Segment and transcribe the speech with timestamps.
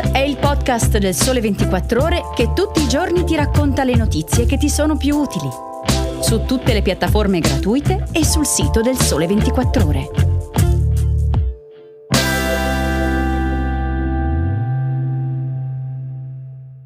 [0.00, 4.46] È il podcast del Sole 24 Ore che tutti i giorni ti racconta le notizie
[4.46, 5.48] che ti sono più utili.
[6.20, 10.10] Su tutte le piattaforme gratuite e sul sito del Sole 24 Ore.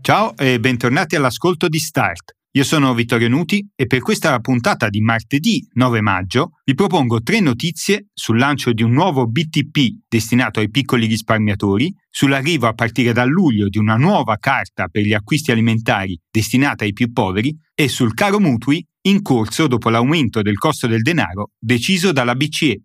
[0.00, 5.00] Ciao e bentornati all'ascolto di Start io sono Vittorio Nuti e per questa puntata di
[5.00, 10.68] martedì 9 maggio vi propongo tre notizie sul lancio di un nuovo BTP destinato ai
[10.68, 16.18] piccoli risparmiatori, sull'arrivo a partire da luglio di una nuova carta per gli acquisti alimentari
[16.30, 21.00] destinata ai più poveri e sul caro mutui in corso dopo l'aumento del costo del
[21.00, 22.82] denaro deciso dalla BCE.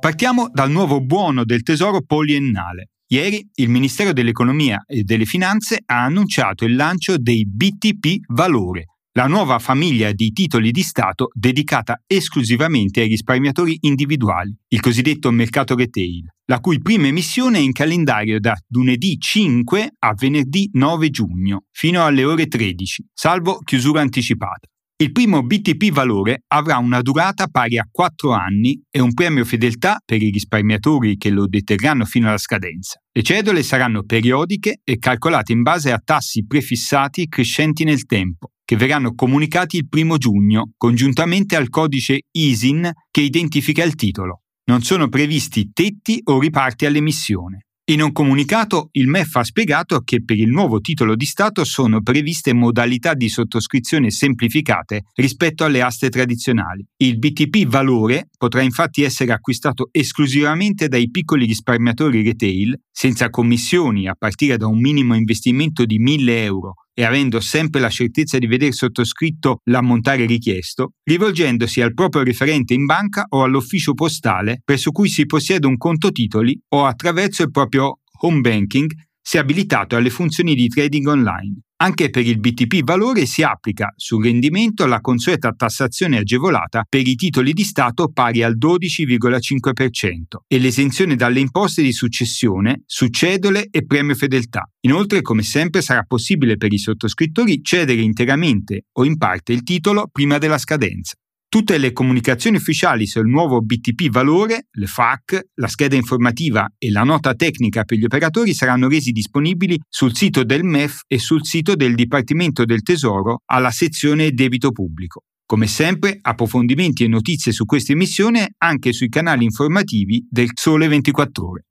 [0.00, 2.93] Partiamo dal nuovo buono del tesoro poliennale.
[3.14, 9.28] Ieri il Ministero dell'Economia e delle Finanze ha annunciato il lancio dei BTP Valore, la
[9.28, 16.24] nuova famiglia di titoli di Stato dedicata esclusivamente ai risparmiatori individuali, il cosiddetto mercato retail,
[16.46, 22.04] la cui prima emissione è in calendario da lunedì 5 a venerdì 9 giugno, fino
[22.04, 24.66] alle ore 13, salvo chiusura anticipata.
[24.96, 29.98] Il primo BTP valore avrà una durata pari a 4 anni e un premio fedeltà
[30.04, 33.00] per i risparmiatori che lo deterranno fino alla scadenza.
[33.10, 38.76] Le cedole saranno periodiche e calcolate in base a tassi prefissati crescenti nel tempo, che
[38.76, 44.42] verranno comunicati il primo giugno, congiuntamente al codice ISIN che identifica il titolo.
[44.66, 47.66] Non sono previsti tetti o riparti all'emissione.
[47.86, 52.00] In un comunicato il MEF ha spiegato che per il nuovo titolo di Stato sono
[52.00, 56.82] previste modalità di sottoscrizione semplificate rispetto alle aste tradizionali.
[56.96, 64.14] Il BTP valore potrà infatti essere acquistato esclusivamente dai piccoli risparmiatori retail, senza commissioni a
[64.14, 68.72] partire da un minimo investimento di 1000 euro e avendo sempre la certezza di vedere
[68.72, 75.26] sottoscritto l'ammontare richiesto, rivolgendosi al proprio referente in banca o all'ufficio postale presso cui si
[75.26, 80.68] possiede un conto titoli o attraverso il proprio home banking se abilitato alle funzioni di
[80.68, 81.63] trading online.
[81.76, 87.16] Anche per il BTP valore si applica sul rendimento la consueta tassazione agevolata per i
[87.16, 93.84] titoli di Stato pari al 12,5% e l'esenzione dalle imposte di successione su cedole e
[93.84, 94.70] premio fedeltà.
[94.82, 100.08] Inoltre, come sempre, sarà possibile per i sottoscrittori cedere interamente o in parte il titolo
[100.12, 101.16] prima della scadenza.
[101.54, 107.04] Tutte le comunicazioni ufficiali sul nuovo BTP valore, le FAC, la scheda informativa e la
[107.04, 111.76] nota tecnica per gli operatori saranno resi disponibili sul sito del MEF e sul sito
[111.76, 115.20] del Dipartimento del Tesoro alla sezione debito pubblico.
[115.46, 121.48] Come sempre, approfondimenti e notizie su questa emissione anche sui canali informativi del Sole 24
[121.48, 121.62] Ore.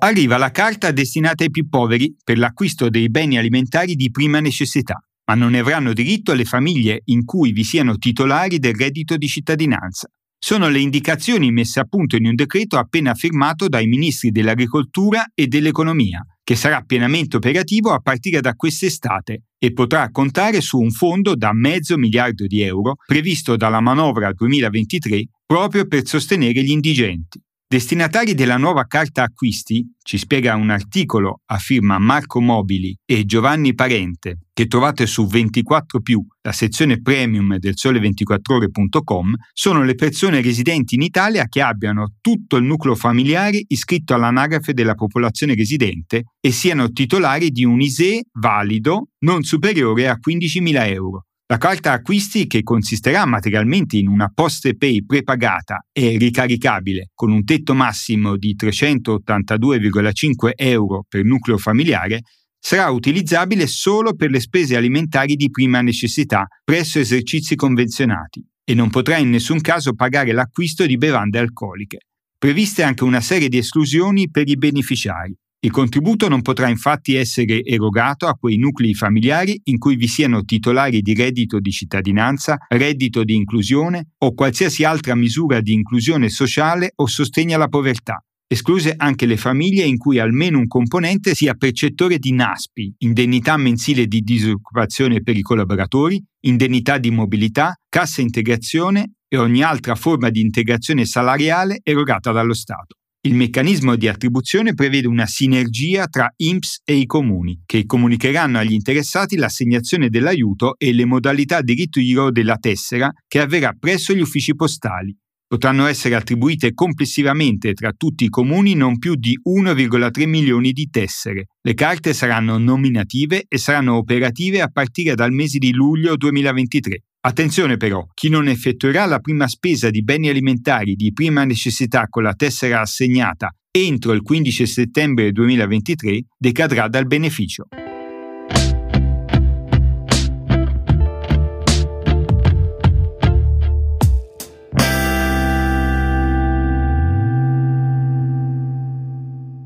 [0.00, 5.00] Arriva la carta destinata ai più poveri per l'acquisto dei beni alimentari di prima necessità
[5.26, 9.28] ma non ne avranno diritto le famiglie in cui vi siano titolari del reddito di
[9.28, 10.08] cittadinanza.
[10.38, 15.46] Sono le indicazioni messe a punto in un decreto appena firmato dai ministri dell'Agricoltura e
[15.46, 21.34] dell'Economia, che sarà pienamente operativo a partire da quest'estate e potrà contare su un fondo
[21.34, 27.40] da mezzo miliardo di euro previsto dalla manovra 2023 proprio per sostenere gli indigenti.
[27.66, 33.74] Destinatari della nuova carta acquisti, ci spiega un articolo a firma Marco Mobili e Giovanni
[33.74, 36.00] Parente, che trovate su 24
[36.42, 42.64] la sezione premium del sole24ore.com, sono le persone residenti in Italia che abbiano tutto il
[42.64, 49.42] nucleo familiare iscritto all'anagrafe della popolazione residente e siano titolari di un ISE valido non
[49.42, 51.24] superiore a 15.000 euro
[51.54, 57.44] la carta acquisti, che consisterà materialmente in una poste pay prepagata e ricaricabile con un
[57.44, 62.22] tetto massimo di 382,5 euro per nucleo familiare,
[62.58, 68.90] sarà utilizzabile solo per le spese alimentari di prima necessità presso esercizi convenzionati e non
[68.90, 71.98] potrà in nessun caso pagare l'acquisto di bevande alcoliche.
[72.36, 75.32] Previste anche una serie di esclusioni per i beneficiari.
[75.64, 80.44] Il contributo non potrà infatti essere erogato a quei nuclei familiari in cui vi siano
[80.44, 86.92] titolari di reddito di cittadinanza, reddito di inclusione o qualsiasi altra misura di inclusione sociale
[86.96, 92.18] o sostegno alla povertà, escluse anche le famiglie in cui almeno un componente sia percettore
[92.18, 99.38] di NASPI, indennità mensile di disoccupazione per i collaboratori, indennità di mobilità, cassa integrazione e
[99.38, 102.96] ogni altra forma di integrazione salariale erogata dallo Stato.
[103.26, 108.74] Il meccanismo di attribuzione prevede una sinergia tra INPS e i comuni, che comunicheranno agli
[108.74, 114.54] interessati l'assegnazione dell'aiuto e le modalità di ritiro della tessera che avverrà presso gli uffici
[114.54, 115.16] postali.
[115.46, 121.46] Potranno essere attribuite complessivamente tra tutti i comuni non più di 1,3 milioni di tessere.
[121.62, 127.02] Le carte saranno nominative e saranno operative a partire dal mese di luglio 2023.
[127.26, 132.22] Attenzione però, chi non effettuerà la prima spesa di beni alimentari di prima necessità con
[132.22, 137.66] la tessera assegnata entro il 15 settembre 2023 decadrà dal beneficio.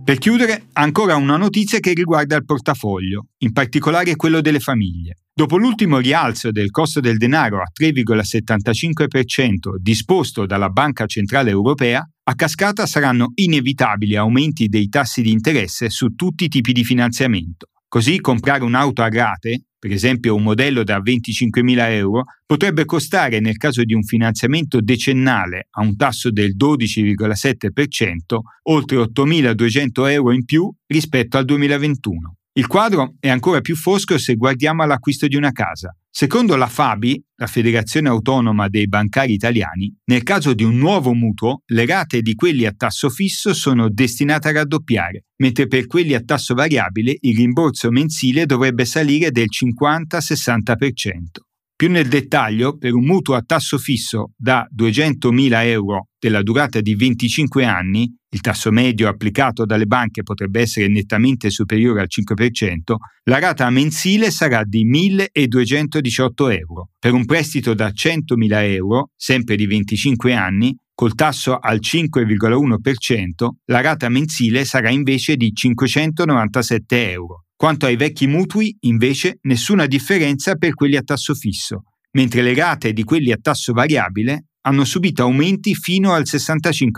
[0.09, 5.19] Per chiudere, ancora una notizia che riguarda il portafoglio, in particolare quello delle famiglie.
[5.35, 12.35] Dopo l'ultimo rialzo del costo del denaro a 3,75% disposto dalla Banca Centrale Europea, a
[12.35, 17.67] cascata saranno inevitabili aumenti dei tassi di interesse su tutti i tipi di finanziamento.
[17.87, 23.57] Così comprare un'auto a rate, per esempio un modello da 25.000 euro, potrebbe costare nel
[23.57, 30.73] caso di un finanziamento decennale a un tasso del 12,7% oltre 8.200 euro in più
[30.87, 32.37] rispetto al 2021.
[32.59, 35.95] Il quadro è ancora più fosco se guardiamo all'acquisto di una casa.
[36.21, 41.63] Secondo la Fabi, la Federazione Autonoma dei Bancari Italiani, nel caso di un nuovo mutuo,
[41.67, 46.21] le rate di quelli a tasso fisso sono destinate a raddoppiare, mentre per quelli a
[46.21, 51.47] tasso variabile il rimborso mensile dovrebbe salire del 50-60%.
[51.79, 56.97] Più nel dettaglio, per un mutuo a tasso fisso da 200.000 euro della durata di
[56.97, 62.97] 25 anni, il tasso medio applicato dalle banche potrebbe essere nettamente superiore al 5%,
[63.27, 66.89] la rata mensile sarà di 1.218 euro.
[66.99, 73.81] Per un prestito da 100.000 euro, sempre di 25 anni, col tasso al 5,1%, la
[73.81, 77.45] rata mensile sarà invece di 597 euro.
[77.59, 82.93] Quanto ai vecchi mutui, invece, nessuna differenza per quelli a tasso fisso, mentre le rate
[82.93, 86.93] di quelli a tasso variabile hanno subito aumenti fino al 65%.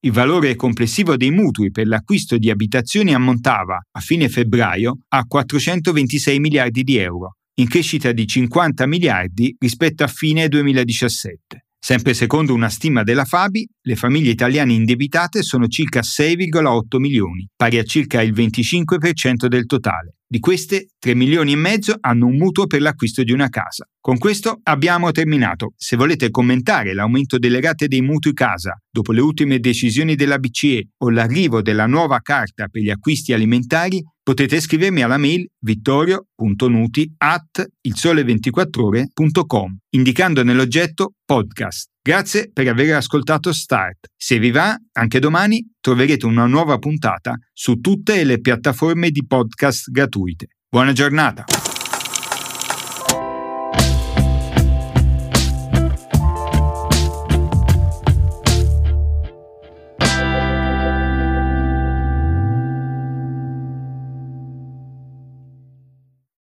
[0.00, 6.38] Il valore complessivo dei mutui per l'acquisto di abitazioni ammontava, a fine febbraio, a 426
[6.38, 11.65] miliardi di euro, in crescita di 50 miliardi rispetto a fine 2017.
[11.86, 17.78] Sempre secondo una stima della Fabi, le famiglie italiane indebitate sono circa 6,8 milioni, pari
[17.78, 20.16] a circa il 25% del totale.
[20.26, 23.88] Di queste, 3 milioni e mezzo hanno un mutuo per l'acquisto di una casa.
[24.00, 25.74] Con questo abbiamo terminato.
[25.76, 30.88] Se volete commentare l'aumento delle rate dei mutui casa dopo le ultime decisioni della BCE
[31.04, 37.64] o l'arrivo della nuova carta per gli acquisti alimentari, potete scrivermi alla mail vittorio.nuti at
[37.88, 41.90] ilsole24ore.com indicando nell'oggetto podcast.
[42.02, 44.08] Grazie per aver ascoltato Start.
[44.16, 49.90] Se vi va, anche domani troverete una nuova puntata su tutte le piattaforme di podcast
[49.90, 50.48] gratuite.
[50.68, 51.55] Buona giornata!